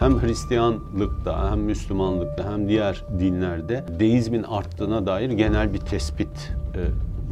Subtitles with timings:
[0.00, 6.80] hem Hristiyanlıkta hem Müslümanlıkta hem diğer dinlerde deizmin arttığına dair genel bir tespit e,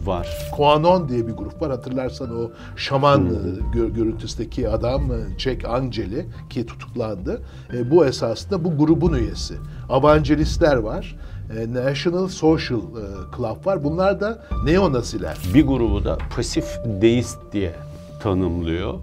[0.06, 0.28] var.
[0.56, 1.70] Kuanon diye bir grup var.
[1.70, 3.30] Hatırlarsan o şaman e,
[3.78, 7.42] gö- görüntüsündeki adam e, Jack Angeli ki tutuklandı.
[7.74, 9.54] E, bu esasında bu grubun üyesi.
[9.90, 11.16] Evangelistler var.
[11.58, 13.84] E, National Social e, Club var.
[13.84, 15.38] Bunlar da neonaziler.
[15.54, 17.74] Bir grubu da pasif deist diye
[18.22, 18.94] tanımlıyor.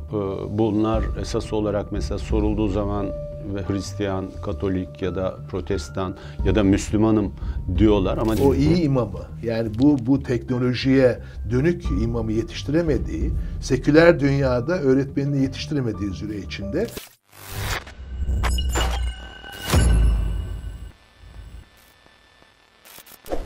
[0.49, 3.05] Bunlar esas olarak mesela sorulduğu zaman
[3.53, 7.33] ve Hristiyan, Katolik ya da Protestan ya da Müslümanım
[7.77, 11.19] diyorlar ama O iyi imamı yani bu bu teknolojiye
[11.51, 13.31] dönük imamı yetiştiremediği,
[13.61, 16.87] seküler dünyada öğretmenini yetiştiremediği süre içinde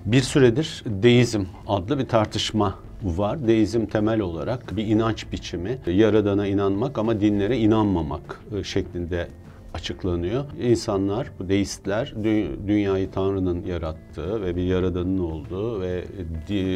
[0.06, 3.48] Bir süredir deizm adlı bir tartışma var.
[3.48, 5.78] Deizm temel olarak bir inanç biçimi.
[5.88, 9.28] Yaradana inanmak ama dinlere inanmamak e, şeklinde
[9.74, 10.46] açıklanıyor.
[10.62, 16.04] İnsanlar, bu deistler dü- dünyayı Tanrı'nın yarattığı ve bir yaradanın olduğu ve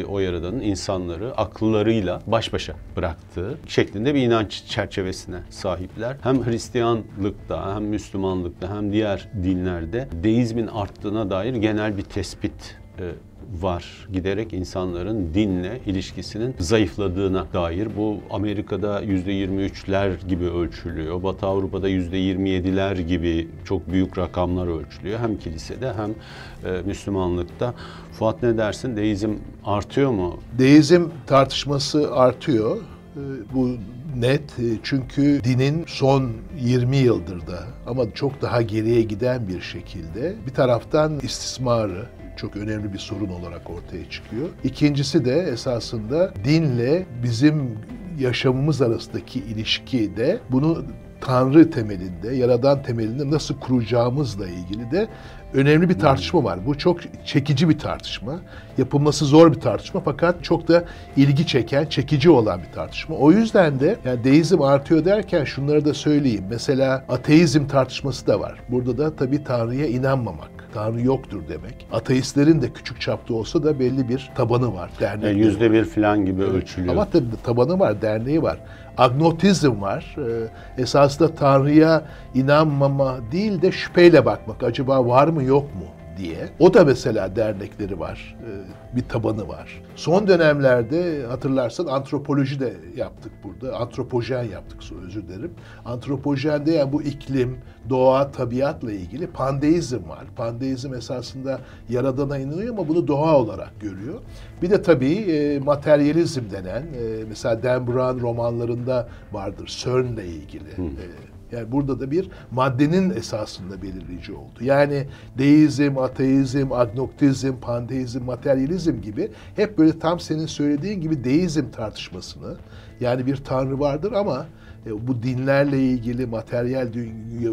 [0.08, 6.16] o yaradanın insanları akıllarıyla baş başa bıraktığı şeklinde bir inanç çerçevesine sahipler.
[6.22, 13.10] Hem Hristiyanlıkta hem Müslümanlıkta hem diğer dinlerde deizmin arttığına dair genel bir tespit e,
[13.60, 14.08] var.
[14.12, 17.88] Giderek insanların dinle ilişkisinin zayıfladığına dair.
[17.96, 21.22] Bu Amerika'da %23'ler gibi ölçülüyor.
[21.22, 25.18] Batı Avrupa'da %27'ler gibi çok büyük rakamlar ölçülüyor.
[25.18, 27.74] Hem kilisede hem e, Müslümanlıkta.
[28.12, 28.96] Fuat ne dersin?
[28.96, 29.30] Deizm
[29.64, 30.38] artıyor mu?
[30.58, 32.76] Deizm tartışması artıyor.
[33.16, 33.20] Ee,
[33.54, 33.70] Bu
[34.16, 40.34] net Ee, çünkü dinin son 20 yıldır da ama çok daha geriye giden bir şekilde
[40.46, 44.48] bir taraftan istismarı çok önemli bir sorun olarak ortaya çıkıyor.
[44.64, 47.78] İkincisi de esasında dinle bizim
[48.18, 50.84] yaşamımız arasındaki ilişki de bunu
[51.20, 55.08] Tanrı temelinde, Yaradan temelinde nasıl kuracağımızla ilgili de
[55.54, 56.66] önemli bir tartışma var.
[56.66, 58.40] Bu çok çekici bir tartışma.
[58.78, 60.84] Yapılması zor bir tartışma fakat çok da
[61.16, 63.16] ilgi çeken, çekici olan bir tartışma.
[63.16, 66.44] O yüzden de yani deizm artıyor derken şunları da söyleyeyim.
[66.50, 68.60] Mesela ateizm tartışması da var.
[68.68, 70.53] Burada da tabii Tanrı'ya inanmamak.
[70.74, 71.86] Tanrı yoktur demek.
[71.92, 74.90] Ateistlerin de küçük çapta olsa da belli bir tabanı var.
[75.00, 75.44] Var.
[75.44, 76.92] yüzde bir falan gibi ölçülüyor.
[76.92, 78.58] Ama tabii tabanı var, derneği var.
[78.98, 80.16] Agnotizm var.
[80.18, 82.02] Ee, esasında Tanrı'ya
[82.34, 84.62] inanmama değil de şüpheyle bakmak.
[84.62, 85.84] Acaba var mı yok mu
[86.16, 86.48] diye.
[86.58, 88.36] O da mesela dernekleri var.
[88.40, 89.82] Ee, bir tabanı var.
[89.96, 93.76] Son dönemlerde hatırlarsan antropoloji de yaptık burada.
[93.76, 95.52] Antropojen yaptık özür dilerim.
[95.84, 97.58] Antropojende yani bu iklim,
[97.90, 100.24] doğa, tabiatla ilgili pandeizm var.
[100.36, 104.20] Pandeizm esasında yaradana inanıyor ama bunu doğa olarak görüyor.
[104.62, 110.68] Bir de tabii e, materyalizm denen e, mesela Dan Brown romanlarında vardır CERN'le ilgili.
[110.68, 114.58] E, yani burada da bir maddenin esasında belirleyici oldu.
[114.60, 115.06] Yani
[115.38, 122.56] deizm, ateizm, agnotizm, panteizm, materyalizm gibi hep böyle tam senin söylediğin gibi deizm tartışmasını
[123.00, 124.46] yani bir tanrı vardır ama
[124.86, 126.88] bu dinlerle ilgili, materyal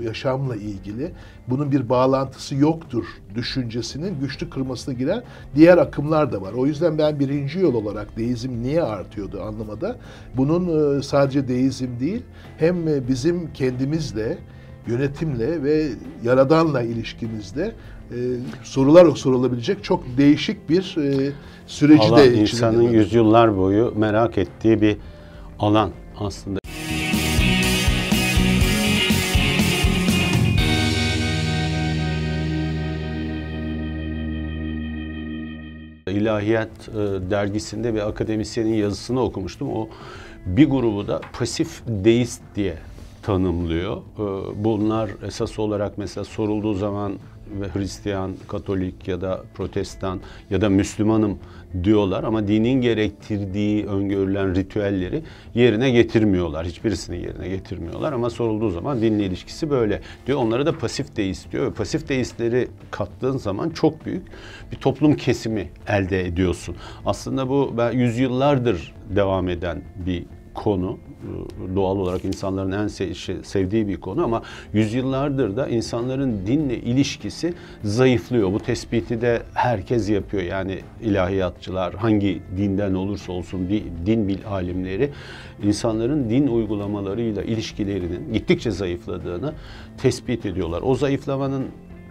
[0.03, 1.11] yaşamla ilgili
[1.47, 3.05] bunun bir bağlantısı yoktur
[3.35, 5.23] düşüncesinin güçlü kırmasına giren
[5.55, 6.53] diğer akımlar da var.
[6.53, 9.97] O yüzden ben birinci yol olarak deizm niye artıyordu anlamada
[10.37, 12.23] bunun e, sadece deizm değil
[12.57, 14.37] hem e, bizim kendimizle,
[14.87, 15.87] yönetimle ve
[16.23, 17.75] yaradanla ilişkimizde
[18.11, 18.17] e,
[18.63, 21.31] sorular sorulabilecek çok değişik bir e,
[21.67, 24.97] süreci alan, de insanın yüzyıllar boyu merak ettiği bir
[25.59, 26.60] alan aslında.
[36.07, 36.93] İlahiyat e,
[37.31, 39.69] dergisinde bir akademisyenin yazısını okumuştum.
[39.73, 39.89] O
[40.45, 42.77] bir grubu da pasif deist diye
[43.21, 43.97] tanımlıyor.
[43.97, 44.03] E,
[44.63, 47.13] bunlar esas olarak mesela sorulduğu zaman
[47.61, 50.19] ve Hristiyan, Katolik ya da Protestan
[50.49, 51.39] ya da Müslümanım
[51.83, 55.23] diyorlar ama dinin gerektirdiği öngörülen ritüelleri
[55.55, 56.65] yerine getirmiyorlar.
[56.65, 60.39] Hiçbirisini yerine getirmiyorlar ama sorulduğu zaman dinle ilişkisi böyle diyor.
[60.39, 61.73] Onlara da pasif deist diyor.
[61.73, 64.23] Pasif deistleri kattığın zaman çok büyük
[64.71, 66.75] bir toplum kesimi elde ediyorsun.
[67.05, 70.97] Aslında bu ben yüzyıllardır devam eden bir konu.
[71.75, 74.41] Doğal olarak insanların en şey- sevdiği bir konu ama
[74.73, 77.53] yüzyıllardır da insanların dinle ilişkisi
[77.83, 78.53] zayıflıyor.
[78.53, 80.43] Bu tespiti de herkes yapıyor.
[80.43, 85.09] Yani ilahiyatçılar hangi dinden olursa olsun di- din bil alimleri
[85.63, 89.53] insanların din uygulamalarıyla ilişkilerinin gittikçe zayıfladığını
[89.97, 90.81] tespit ediyorlar.
[90.81, 91.65] O zayıflamanın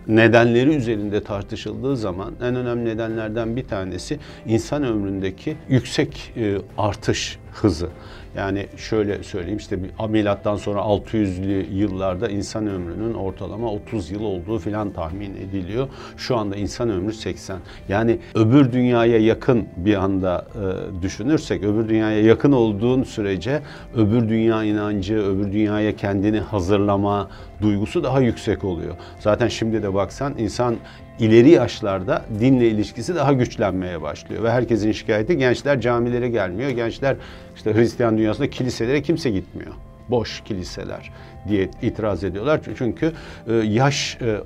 [0.08, 7.88] nedenleri üzerinde tartışıldığı zaman en önemli nedenlerden bir tanesi insan ömründeki yüksek e, artış hızı.
[8.37, 9.79] Yani şöyle söyleyeyim işte
[10.09, 15.88] milattan sonra 600'lü yıllarda insan ömrünün ortalama 30 yıl olduğu filan tahmin ediliyor.
[16.17, 17.59] Şu anda insan ömrü 80.
[17.88, 23.62] Yani öbür dünyaya yakın bir anda e, düşünürsek öbür dünyaya yakın olduğun sürece
[23.97, 27.29] öbür dünya inancı, öbür dünyaya kendini hazırlama
[27.62, 28.94] duygusu daha yüksek oluyor.
[29.20, 30.76] Zaten şimdi de baksan insan
[31.18, 34.42] ileri yaşlarda dinle ilişkisi daha güçlenmeye başlıyor.
[34.42, 36.70] Ve herkesin şikayeti gençler camilere gelmiyor.
[36.70, 37.16] Gençler
[37.56, 39.72] işte Hristiyan dünyasında kiliselere kimse gitmiyor.
[40.08, 41.12] Boş kiliseler
[41.48, 42.60] diye itiraz ediyorlar.
[42.78, 43.12] Çünkü
[43.48, 44.40] e, yaş e,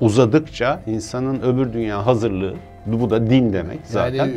[0.00, 2.54] uzadıkça insanın öbür dünya hazırlığı
[2.86, 4.14] bu da din demek zaten.
[4.14, 4.34] Yani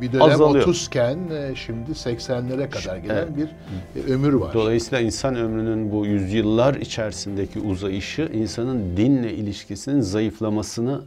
[0.00, 0.62] bir dönem azalıyor.
[0.62, 3.28] 30 iken e, şimdi 80'lere kadar gelen evet.
[3.36, 4.54] bir e, ömür var.
[4.54, 11.00] Dolayısıyla insan ömrünün bu yüzyıllar içerisindeki uzayışı insanın dinle ilişkisinin zayıflamasına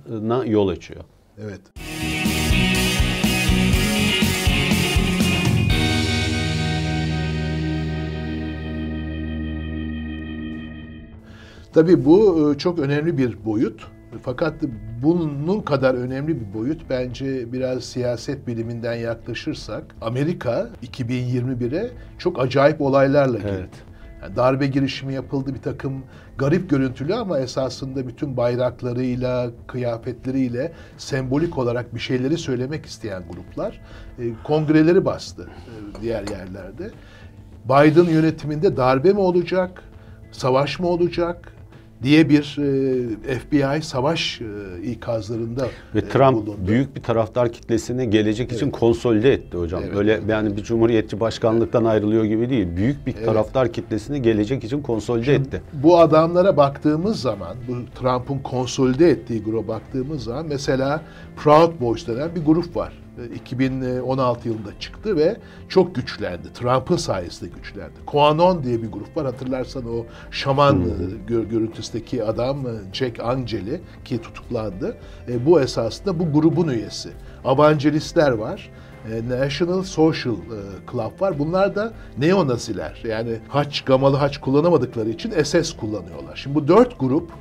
[0.46, 1.02] yol açıyor.
[1.42, 1.62] Evet.
[11.74, 13.88] Tabii bu e, çok önemli bir boyut.
[14.24, 14.54] Fakat
[15.04, 23.38] bunun kadar önemli bir boyut bence biraz siyaset biliminden yaklaşırsak Amerika 2021'e çok acayip olaylarla
[23.38, 23.52] girdi.
[23.58, 23.70] Evet.
[24.22, 26.04] Yani darbe girişimi yapıldı bir takım
[26.38, 33.82] garip görüntülü ama esasında bütün bayraklarıyla, kıyafetleriyle sembolik olarak bir şeyleri söylemek isteyen gruplar
[34.20, 36.90] e, kongreleri bastı e, diğer yerlerde.
[37.66, 39.84] Biden yönetiminde darbe mi olacak,
[40.32, 41.54] savaş mı olacak,
[42.04, 42.58] diye bir
[43.28, 46.68] e, FBI savaş e, ikazlarında ve e, Trump bulundu.
[46.68, 48.62] büyük bir taraftar kitlesini gelecek evet.
[48.62, 49.84] için konsolide etti hocam.
[49.86, 49.98] Evet.
[49.98, 51.94] Öyle yani bir cumhuriyetçi başkanlıktan evet.
[51.94, 52.68] ayrılıyor gibi değil.
[52.76, 53.26] Büyük bir evet.
[53.26, 55.62] taraftar kitlesini gelecek için konsolide Şimdi, etti.
[55.74, 61.02] Bu adamlara baktığımız zaman, bu Trump'ın konsolide ettiği gruba baktığımız zaman mesela
[61.36, 63.01] Proud Boys denen bir grup var.
[63.36, 65.38] 2016 yılında çıktı ve
[65.70, 66.54] çok güçlendi.
[66.54, 67.94] Trump'ın sayesinde güçlendi.
[68.06, 69.26] Quanon diye bir grup var.
[69.26, 71.28] Hatırlarsan o şaman hmm.
[71.50, 74.98] görüntüsündeki adam e, Jack Angeli ki tutuklandı.
[75.28, 77.10] E, bu esasında bu grubun üyesi.
[77.46, 78.70] Evangelistler var.
[79.28, 80.36] National Social
[80.92, 81.40] Club var.
[81.40, 83.02] Bunlar da neonaziler.
[83.04, 86.36] Yani haç, gamalı haç kullanamadıkları için SS kullanıyorlar.
[86.36, 87.32] Şimdi bu dört grup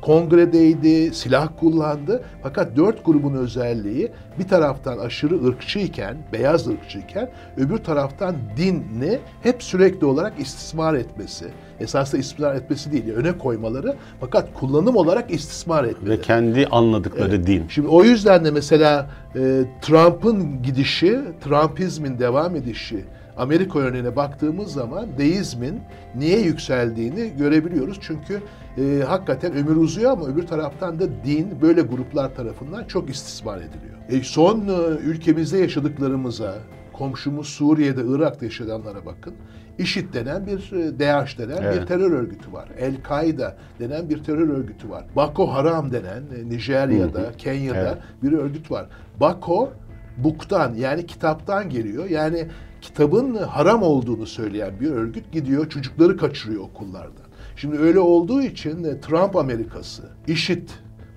[0.00, 2.22] kongredeydi, silah kullandı.
[2.42, 10.06] Fakat dört grubun özelliği bir taraftan aşırı ırkçıyken, beyaz ırkçıyken öbür taraftan dini hep sürekli
[10.06, 11.46] olarak istismar etmesi.
[11.80, 16.18] Esasında istismar etmesi değil, öne koymaları fakat kullanım olarak istismar etmeleri.
[16.18, 17.46] Ve kendi anladıkları evet.
[17.46, 17.64] din.
[17.68, 19.40] Şimdi o yüzden de mesela e,
[19.82, 23.04] Trump'ın gidişi, Trumpizmin devam edişi,
[23.36, 25.80] Amerika örneğine baktığımız zaman deizmin
[26.14, 27.98] niye yükseldiğini görebiliyoruz.
[28.00, 28.40] Çünkü
[28.78, 33.96] e, hakikaten ömür uzuyor ama öbür taraftan da din böyle gruplar tarafından çok istismar ediliyor.
[34.08, 34.72] E, son e,
[35.04, 36.54] ülkemizde yaşadıklarımıza,
[36.92, 39.34] komşumuz Suriye'de, Irak'ta yaşayanlara bakın.
[39.78, 41.80] IŞİD denen bir, e, DH denen evet.
[41.82, 42.68] bir terör örgütü var.
[42.78, 45.04] El-Kaide denen bir terör örgütü var.
[45.16, 47.98] Boko Haram denen e, Nijerya'da, Kenya'da evet.
[48.22, 48.86] bir örgüt var.
[49.20, 49.72] Bako,
[50.16, 52.10] buktan yani kitaptan geliyor.
[52.10, 52.46] Yani
[52.80, 57.30] kitabın haram olduğunu söyleyen bir örgüt gidiyor çocukları kaçırıyor okullardan.
[57.56, 60.68] Şimdi öyle olduğu için Trump Amerikası, IŞİD,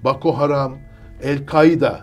[0.03, 0.77] Boko Haram,
[1.21, 1.93] El-Kaide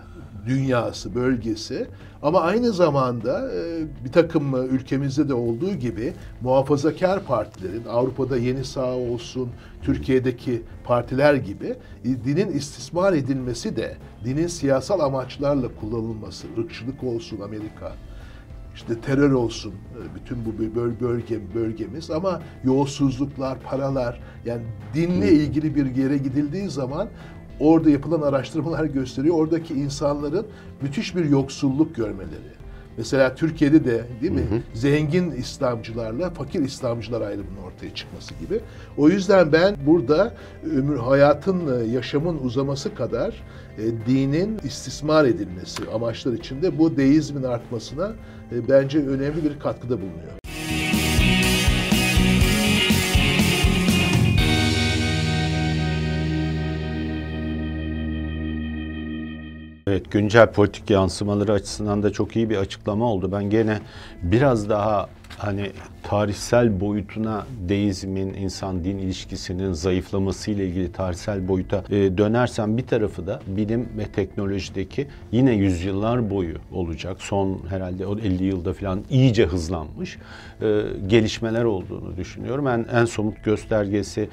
[0.45, 1.87] dünyası, bölgesi
[2.21, 8.93] ama aynı zamanda e, bir takım ülkemizde de olduğu gibi muhafazakar partilerin Avrupa'da Yeni Sağ
[8.95, 9.49] olsun,
[9.81, 11.75] Türkiye'deki partiler gibi
[12.05, 17.91] e, dinin istismar edilmesi de dinin siyasal amaçlarla kullanılması, ırkçılık olsun Amerika,
[18.75, 24.61] işte terör olsun e, bütün bu bölge bölgemiz ama yolsuzluklar, paralar yani
[24.93, 27.09] dinle ilgili bir yere gidildiği zaman
[27.59, 30.45] orada yapılan araştırmalar gösteriyor oradaki insanların
[30.81, 32.60] müthiş bir yoksulluk görmeleri.
[32.97, 34.41] Mesela Türkiye'de de değil mi?
[34.41, 34.59] Hı hı.
[34.73, 38.59] Zengin İslamcılarla fakir İslamcılar ayrımının ortaya çıkması gibi.
[38.97, 40.33] O yüzden ben burada
[40.75, 43.43] ömür hayatın, yaşamın uzaması kadar
[43.77, 48.11] e, dinin istismar edilmesi amaçlar içinde bu deizmin artmasına
[48.51, 50.40] e, bence önemli bir katkıda bulunuyor.
[59.87, 63.31] Evet, güncel politik yansımaları açısından da çok iyi bir açıklama oldu.
[63.31, 63.79] Ben gene
[64.21, 65.09] biraz daha
[65.41, 65.71] hani
[66.03, 73.27] tarihsel boyutuna deizmin insan din ilişkisinin zayıflaması ile ilgili tarihsel boyuta e, dönersem bir tarafı
[73.27, 77.17] da bilim ve teknolojideki yine yüzyıllar boyu olacak.
[77.19, 80.17] Son herhalde o 50 yılda falan iyice hızlanmış
[80.61, 82.67] e, gelişmeler olduğunu düşünüyorum.
[82.67, 84.29] En, en somut göstergesi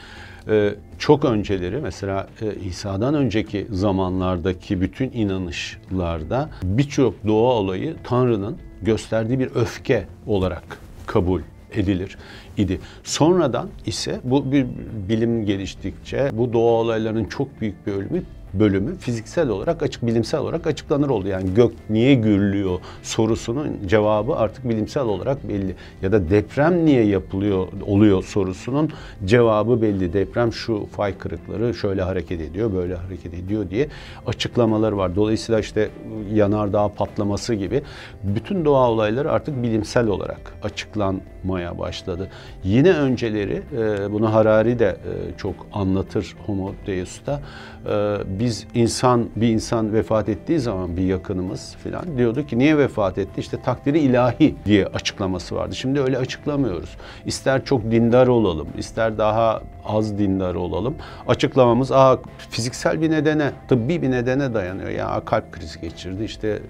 [0.49, 9.38] e, çok önceleri mesela e, İsa'dan önceki zamanlardaki bütün inanışlarda birçok doğa olayı Tanrı'nın gösterdiği
[9.38, 11.41] bir öfke olarak kabul
[11.73, 12.19] edilir
[12.57, 12.81] idi.
[13.05, 14.67] Sonradan ise bu bir
[15.09, 18.23] bilim geliştikçe bu doğa olaylarının çok büyük bir bölümü
[18.55, 21.28] bölümü fiziksel olarak açık bilimsel olarak açıklanır oldu.
[21.28, 25.75] Yani gök niye gürlüyor sorusunun cevabı artık bilimsel olarak belli.
[26.02, 28.90] Ya da deprem niye yapılıyor oluyor sorusunun
[29.25, 30.12] cevabı belli.
[30.12, 33.88] Deprem şu fay kırıkları şöyle hareket ediyor, böyle hareket ediyor diye
[34.26, 35.17] açıklamaları var.
[35.17, 35.88] Dolayısıyla işte
[36.33, 37.83] yanardağ patlaması gibi
[38.23, 42.28] bütün doğa olayları artık bilimsel olarak açıklanmaya başladı.
[42.64, 47.40] Yine önceleri e, bunu Harari de e, çok anlatır Homo Deus'ta.
[47.87, 53.18] E, biz insan bir insan vefat ettiği zaman bir yakınımız filan diyordu ki niye vefat
[53.18, 53.40] etti?
[53.40, 55.75] İşte takdiri ilahi diye açıklaması vardı.
[55.75, 56.97] Şimdi öyle açıklamıyoruz.
[57.26, 60.94] İster çok dindar olalım, ister daha az dindar olalım.
[61.28, 62.18] Açıklamamız aa
[62.50, 64.88] fiziksel bir nedene, tıbbi bir nedene dayanıyor.
[64.88, 66.62] Ya kalp krizi geçirdi, işte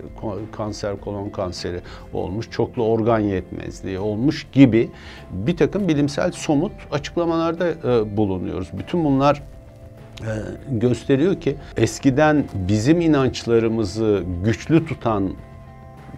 [0.57, 1.81] kanser, kolon kanseri
[2.13, 4.91] olmuş, çoklu organ yetmezliği olmuş gibi
[5.31, 8.69] bir takım bilimsel somut açıklamalarda e, bulunuyoruz.
[8.73, 9.43] Bütün bunlar
[10.69, 15.33] gösteriyor ki eskiden bizim inançlarımızı güçlü tutan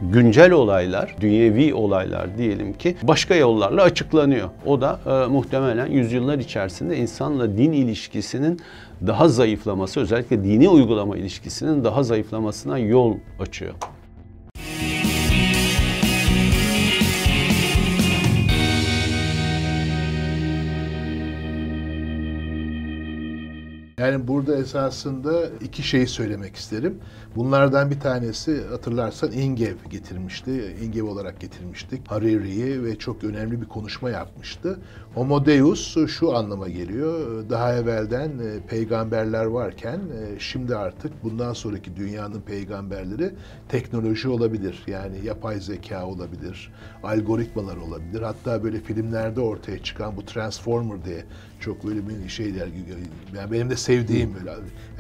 [0.03, 4.49] güncel olaylar, dünyevi olaylar diyelim ki başka yollarla açıklanıyor.
[4.67, 8.61] O da e, muhtemelen yüzyıllar içerisinde insanla din ilişkisinin
[9.07, 13.75] daha zayıflaması, özellikle dini uygulama ilişkisinin daha zayıflamasına yol açıyor.
[24.01, 26.99] Yani burada esasında iki şey söylemek isterim.
[27.37, 30.77] Bunlardan bir tanesi hatırlarsan Ingev getirmişti.
[30.83, 32.11] Ingev olarak getirmiştik.
[32.11, 34.79] Hariri'yi ve çok önemli bir konuşma yapmıştı.
[35.15, 37.45] Homo Deus şu anlama geliyor.
[37.51, 43.35] Daha evvelden e, peygamberler varken e, şimdi artık bundan sonraki dünyanın peygamberleri
[43.69, 44.83] teknoloji olabilir.
[44.87, 48.23] Yani yapay zeka olabilir, algoritmalar olabilir.
[48.23, 51.25] Hatta böyle filmlerde ortaya çıkan bu Transformer diye
[51.61, 52.69] çok böyle bir şeyler
[53.37, 54.51] yani benim de sevdiğim böyle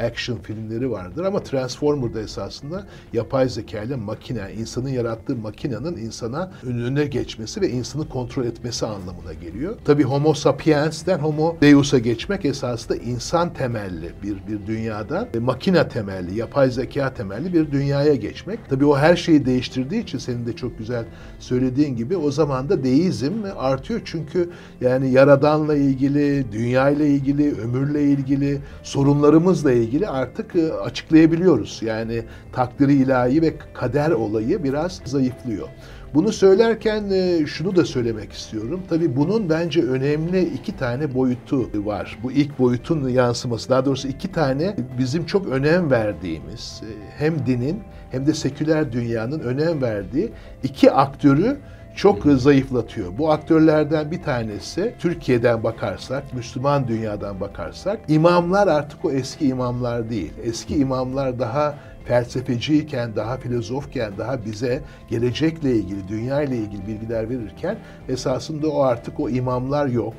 [0.09, 7.04] action filmleri vardır ama Transformer'da esasında yapay zeka ile makine, insanın yarattığı makinenin insana önüne
[7.04, 9.76] geçmesi ve insanı kontrol etmesi anlamına geliyor.
[9.85, 16.38] Tabi Homo sapiens'ten Homo Deus'a geçmek esasında insan temelli bir bir dünyadan e, makine temelli,
[16.38, 18.70] yapay zeka temelli bir dünyaya geçmek.
[18.70, 21.04] Tabi o her şeyi değiştirdiği için senin de çok güzel
[21.38, 28.04] söylediğin gibi o zaman da deizm artıyor çünkü yani yaradanla ilgili, dünya ile ilgili, ömürle
[28.04, 31.81] ilgili, sorunlarımızla ilgili artık e, açıklayabiliyoruz.
[31.83, 32.23] Yani
[32.53, 35.69] takdiri ilahi ve kader olayı biraz zayıflıyor.
[36.15, 38.81] Bunu söylerken e, şunu da söylemek istiyorum.
[38.89, 42.19] Tabii bunun bence önemli iki tane boyutu var.
[42.23, 47.83] Bu ilk boyutun yansıması, daha doğrusu iki tane bizim çok önem verdiğimiz e, hem dinin
[48.11, 50.33] hem de seküler dünyanın önem verdiği
[50.63, 51.57] iki aktörü
[52.00, 53.19] çok zayıflatıyor.
[53.19, 60.33] Bu aktörlerden bir tanesi Türkiye'den bakarsak, Müslüman dünyadan bakarsak imamlar artık o eski imamlar değil.
[60.42, 67.78] Eski imamlar daha felsefeciyken, daha filozofken, daha bize gelecekle ilgili, dünya ile ilgili bilgiler verirken
[68.09, 70.14] esasında o artık o imamlar yok.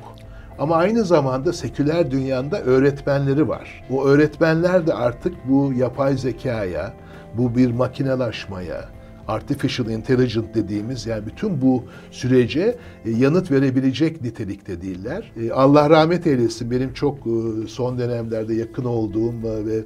[0.58, 3.84] Ama aynı zamanda seküler dünyanda öğretmenleri var.
[3.90, 6.92] O öğretmenler de artık bu yapay zekaya,
[7.34, 8.84] bu bir makinelaşmaya,
[9.28, 15.32] artificial intelligence dediğimiz yani bütün bu sürece e, yanıt verebilecek nitelikte değiller.
[15.42, 19.82] E, Allah rahmet eylesin benim çok e, son dönemlerde yakın olduğum ve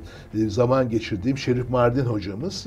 [0.49, 2.67] zaman geçirdiğim Şerif Mardin hocamız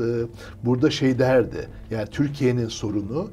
[0.64, 1.68] burada şey derdi.
[1.92, 3.30] Yani Türkiye'nin sorunu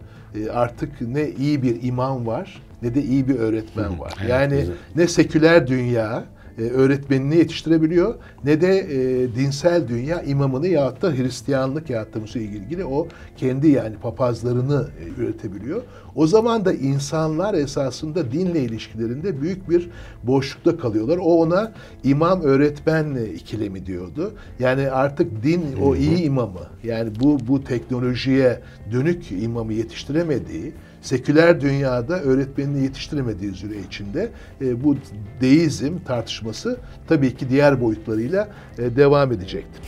[0.52, 4.12] artık ne iyi bir imam var ne de iyi bir öğretmen var.
[4.28, 4.64] Yani
[4.96, 6.24] ne seküler dünya
[6.58, 12.84] e, öğretmenini yetiştirebiliyor ne de e, dinsel dünya imamını ya da Hristiyanlık ya da ilgili
[12.84, 15.82] o kendi yani papazlarını e, üretebiliyor.
[16.14, 19.90] O zaman da insanlar esasında dinle ilişkilerinde büyük bir
[20.22, 21.18] boşlukta kalıyorlar.
[21.18, 21.72] O ona
[22.04, 24.32] imam öğretmen ikilemi diyordu.
[24.58, 28.60] Yani artık din o iyi imamı yani bu bu teknolojiye
[28.92, 30.72] dönük imamı yetiştiremediği
[31.06, 34.96] seküler dünyada öğretmenini yetiştiremediği süre içinde e, bu
[35.40, 38.48] deizm tartışması tabii ki diğer boyutlarıyla
[38.78, 39.82] e, devam edecektir.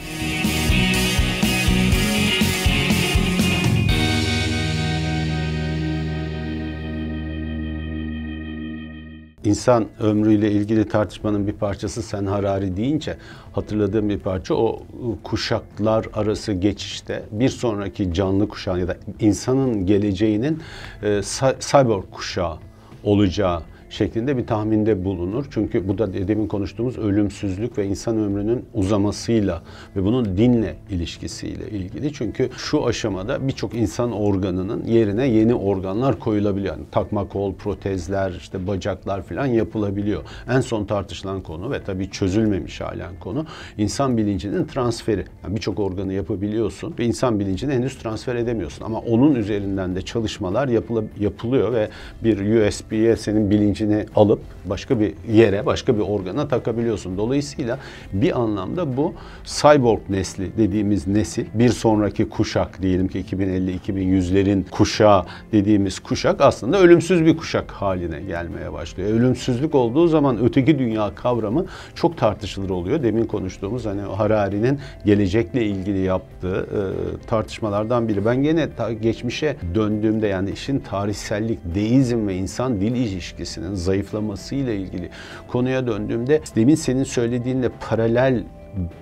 [9.49, 13.17] İnsan ömrüyle ilgili tartışmanın bir parçası Sen Harari deyince
[13.53, 14.55] hatırladığım bir parça.
[14.55, 14.83] O
[15.25, 20.63] kuşaklar arası geçişte bir sonraki canlı kuşağı ya da insanın geleceğinin
[21.03, 21.21] e,
[21.61, 22.57] cyborg kuşağı
[23.05, 25.47] olacağı şeklinde bir tahminde bulunur.
[25.51, 29.63] Çünkü bu da demin konuştuğumuz ölümsüzlük ve insan ömrünün uzamasıyla
[29.97, 32.13] ve bunun dinle ilişkisiyle ilgili.
[32.13, 36.77] Çünkü şu aşamada birçok insan organının yerine yeni organlar koyulabiliyor.
[36.77, 40.23] Yani takma kol, protezler, işte bacaklar falan yapılabiliyor.
[40.51, 43.47] En son tartışılan konu ve tabii çözülmemiş halen konu
[43.79, 45.25] insan bilincinin transferi.
[45.45, 48.85] Yani birçok organı yapabiliyorsun ve insan bilincini henüz transfer edemiyorsun.
[48.85, 51.89] Ama onun üzerinden de çalışmalar yapıla, yapılıyor ve
[52.25, 57.19] bir USB'ye senin bilincini alıp başka bir yere, başka bir organa takabiliyorsun.
[57.19, 57.79] Dolayısıyla
[58.13, 65.99] bir anlamda bu cyborg nesli dediğimiz nesil, bir sonraki kuşak diyelim ki 2050-2100'lerin kuşağı dediğimiz
[65.99, 69.11] kuşak aslında ölümsüz bir kuşak haline gelmeye başlıyor.
[69.11, 73.03] Ölümsüzlük olduğu zaman öteki dünya kavramı çok tartışılır oluyor.
[73.03, 78.25] Demin konuştuğumuz hani Harari'nin gelecekle ilgili yaptığı e, tartışmalardan biri.
[78.25, 85.09] Ben gene ta, geçmişe döndüğümde yani işin tarihsellik, deizm ve insan dil ilişkisinin zayıflamasıyla ilgili
[85.49, 88.45] konuya döndüğümde demin senin söylediğinle paralel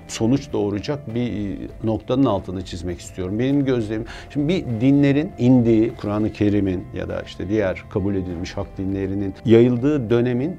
[0.09, 3.39] sonuç doğuracak bir noktanın altını çizmek istiyorum.
[3.39, 8.79] Benim gözlemim, şimdi bir dinlerin indiği, Kur'an-ı Kerim'in ya da işte diğer kabul edilmiş hak
[8.79, 10.57] dinlerinin yayıldığı dönemin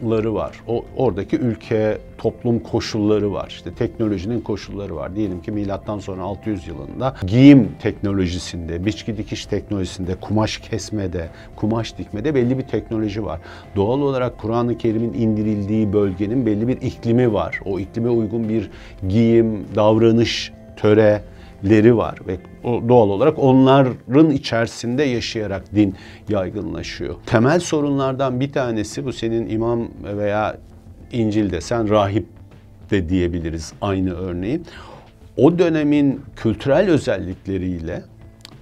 [0.00, 0.60] ortamları var.
[0.66, 3.46] O oradaki ülke, toplum koşulları var.
[3.48, 5.16] İşte teknolojinin koşulları var.
[5.16, 12.34] Diyelim ki milattan sonra 600 yılında giyim teknolojisinde, biçki dikiş teknolojisinde, kumaş kesmede, kumaş dikmede
[12.34, 13.40] belli bir teknoloji var.
[13.76, 17.60] Doğal olarak Kur'an-ı Kerim'in indirildiği bölgenin belli bir iklimi var.
[17.64, 18.70] O iklime uygun bir
[19.08, 20.52] giyim, davranış,
[21.62, 22.38] töreleri var ve
[22.88, 25.94] doğal olarak onların içerisinde yaşayarak din
[26.28, 27.14] yaygınlaşıyor.
[27.26, 30.56] Temel sorunlardan bir tanesi bu senin imam veya
[31.12, 32.26] İncil'de sen rahip
[32.90, 34.60] de diyebiliriz aynı örneği.
[35.36, 38.02] O dönemin kültürel özellikleriyle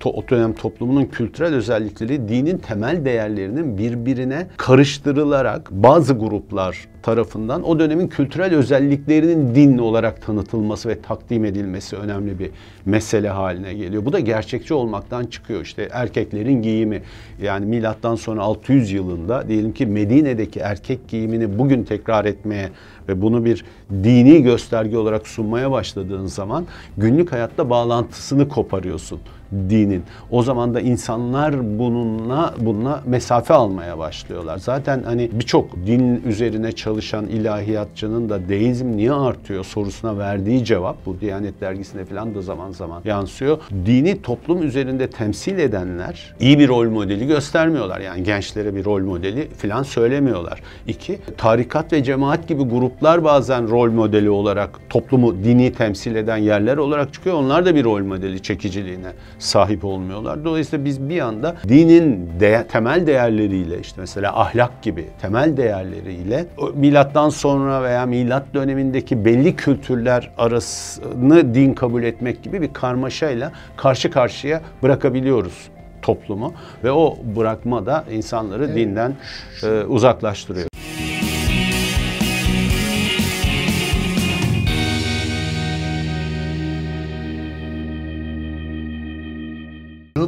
[0.06, 8.08] o dönem toplumunun kültürel özellikleri dinin temel değerlerinin birbirine karıştırılarak bazı gruplar tarafından o dönemin
[8.08, 12.50] kültürel özelliklerinin din olarak tanıtılması ve takdim edilmesi önemli bir
[12.86, 14.04] mesele haline geliyor.
[14.04, 15.62] Bu da gerçekçi olmaktan çıkıyor.
[15.62, 17.02] İşte erkeklerin giyimi
[17.42, 22.68] yani milattan sonra 600 yılında diyelim ki Medine'deki erkek giyimini bugün tekrar etmeye
[23.08, 29.20] ve bunu bir dini gösterge olarak sunmaya başladığın zaman günlük hayatta bağlantısını koparıyorsun
[29.52, 30.02] dinin.
[30.30, 34.58] O zaman da insanlar bununla bununla mesafe almaya başlıyorlar.
[34.58, 41.20] Zaten hani birçok din üzerine çalışan ilahiyatçının da deizm niye artıyor sorusuna verdiği cevap bu
[41.20, 43.58] Diyanet dergisinde falan da zaman zaman yansıyor.
[43.86, 48.00] Dini toplum üzerinde temsil edenler iyi bir rol modeli göstermiyorlar.
[48.00, 50.62] Yani gençlere bir rol modeli falan söylemiyorlar.
[50.86, 56.76] İki, tarikat ve cemaat gibi gruplar bazen rol modeli olarak toplumu dini temsil eden yerler
[56.76, 57.36] olarak çıkıyor.
[57.36, 60.44] Onlar da bir rol modeli çekiciliğine sahip olmuyorlar.
[60.44, 67.28] Dolayısıyla biz bir anda dinin de temel değerleriyle işte mesela ahlak gibi temel değerleriyle milattan
[67.28, 74.60] sonra veya milat dönemindeki belli kültürler arasını din kabul etmek gibi bir karmaşayla karşı karşıya
[74.82, 75.68] bırakabiliyoruz
[76.02, 78.76] toplumu ve o bırakma da insanları evet.
[78.76, 79.14] dinden
[79.62, 80.68] e, uzaklaştırıyor.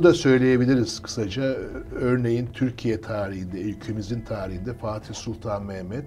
[0.00, 1.42] Şunu da söyleyebiliriz kısaca.
[2.00, 6.04] Örneğin Türkiye tarihinde, ülkemizin tarihinde Fatih Sultan Mehmet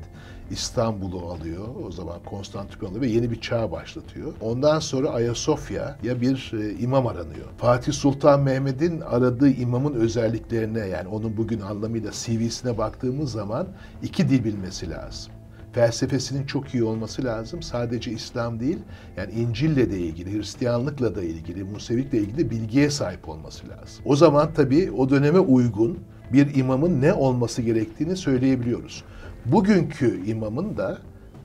[0.52, 1.68] İstanbul'u alıyor.
[1.88, 4.34] O zaman Konstantinopol'u ve yeni bir çağ başlatıyor.
[4.42, 7.48] Ondan sonra Ayasofya'ya bir e, imam aranıyor.
[7.58, 13.68] Fatih Sultan Mehmet'in aradığı imamın özelliklerine yani onun bugün anlamıyla CV'sine baktığımız zaman
[14.04, 15.34] iki dil bilmesi lazım
[15.74, 17.62] felsefesinin çok iyi olması lazım.
[17.62, 18.80] Sadece İslam değil,
[19.18, 24.04] yani İncil'le de ilgili, Hristiyanlıkla da ilgili, Musevikle ilgili bilgiye sahip olması lazım.
[24.06, 26.00] O zaman tabii o döneme uygun
[26.34, 29.04] bir imamın ne olması gerektiğini söyleyebiliyoruz.
[29.46, 30.98] Bugünkü imamın da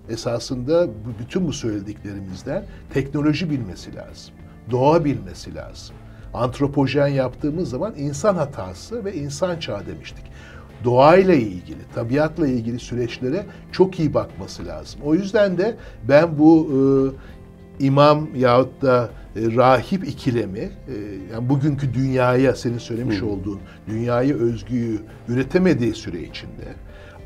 [0.08, 0.88] esasında
[1.20, 2.64] bütün bu söylediklerimizden
[2.94, 4.34] teknoloji bilmesi lazım.
[4.70, 5.96] Doğa bilmesi lazım.
[6.34, 10.24] Antropojen yaptığımız zaman insan hatası ve insan çağı demiştik
[10.84, 15.00] doğayla ilgili, tabiatla ilgili süreçlere çok iyi bakması lazım.
[15.04, 15.76] O yüzden de
[16.08, 16.78] ben bu e,
[17.84, 20.70] imam yahut da e, rahip ikilemi, e,
[21.32, 26.74] yani bugünkü dünyaya senin söylemiş olduğun dünyayı özgüyü üretemediği süre içinde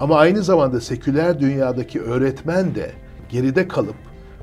[0.01, 2.91] ama aynı zamanda seküler dünyadaki öğretmen de
[3.29, 3.97] geride kalıp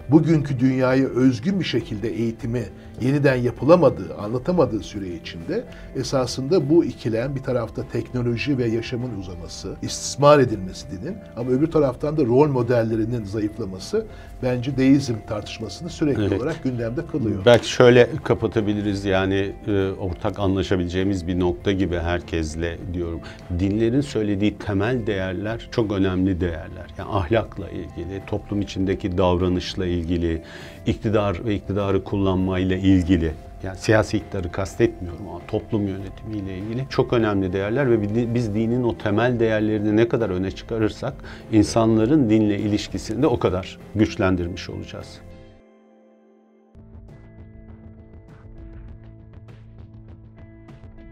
[0.10, 2.64] bugünkü dünyaya özgün bir şekilde eğitimi
[3.02, 5.64] yeniden yapılamadığı, anlatamadığı süre içinde
[5.96, 12.18] esasında bu ikilem bir tarafta teknoloji ve yaşamın uzaması, istismar edilmesi dinin ama öbür taraftan
[12.18, 14.06] da rol modellerinin zayıflaması
[14.44, 16.42] bence deizm tartışmasını sürekli Evet.
[16.42, 17.46] olarak gündemde kılıyor.
[17.46, 23.20] Belki şöyle kapatabiliriz yani e, ortak anlaşabileceğimiz bir nokta gibi herkesle diyorum.
[23.60, 26.88] Dinlerin söylediği temel değerler çok önemli değerler.
[26.98, 30.42] Yani ahlakla ilgili, toplum içindeki davranışla ilgili,
[30.90, 33.32] iktidar ve iktidarı kullanmayla ilgili.
[33.64, 38.84] Yani siyasi iktidarı kastetmiyorum ama toplum yönetimiyle ilgili çok önemli değerler ve bi- biz dinin
[38.84, 41.14] o temel değerlerini ne kadar öne çıkarırsak
[41.52, 45.08] insanların dinle ilişkisini de o kadar güçlendirmiş olacağız.